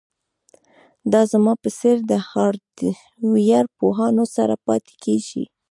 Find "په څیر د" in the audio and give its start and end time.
1.63-2.13